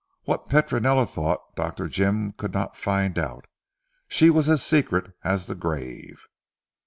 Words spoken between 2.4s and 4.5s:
not find out. She was